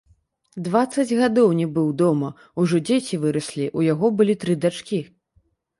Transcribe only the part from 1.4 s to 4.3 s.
не быў дома, ужо дзеці выраслі, у яго